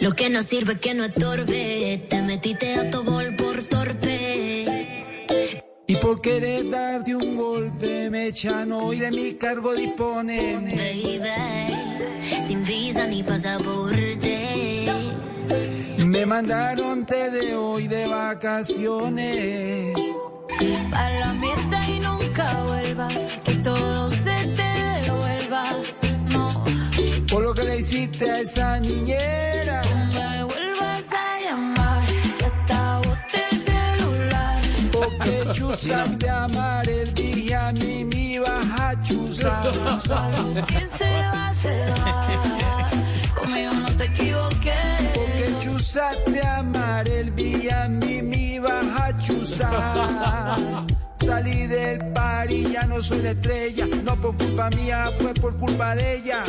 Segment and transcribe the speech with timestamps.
[0.00, 2.06] Lo que no sirve que no estorbe.
[2.08, 4.64] Te metiste a tu gol por torpe.
[5.86, 10.66] Y por querer darte un golpe me echan hoy de mi cargo disponen.
[10.66, 11.20] Baby,
[12.46, 14.86] sin visa ni pasaporte.
[15.98, 19.94] Me mandaron te de hoy de vacaciones.
[20.90, 23.47] Para la mierda y nunca vuelvas.
[27.30, 29.82] Por lo que le hiciste a esa niñera.
[29.82, 32.06] no me vuelvas a llamar.
[32.38, 34.62] Que hasta boté el celular.
[34.90, 39.62] Porque chuzar de amar el día a mí me vas a chuzar.
[40.66, 42.90] ¿Quién se va, se va?
[43.38, 44.72] Conmigo no te equivoqué.
[45.14, 50.86] Porque chuzaste a amar el día a mí me vas a chuzar.
[51.20, 53.86] Salí del par y ya no soy la estrella.
[54.02, 56.42] No por culpa mía, fue por culpa de ella.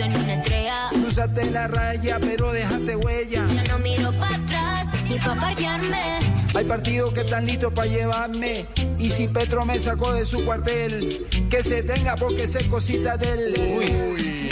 [0.00, 0.88] Puse ni una estrella.
[0.90, 3.46] Cruzaste la raya, pero dejaste huella.
[3.48, 6.18] Yo no miro para atrás ni para parquearme.
[6.54, 8.66] Hay partidos que están listos para llevarme.
[8.98, 13.30] Y si Petro me sacó de su cuartel, que se tenga porque sé cosita de
[13.32, 14.50] él.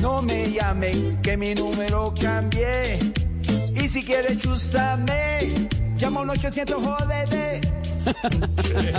[0.00, 3.23] No me llames, que mi número cambié.
[3.84, 5.52] Y si quieres chuzarme,
[5.94, 7.60] llama a un 800 JD.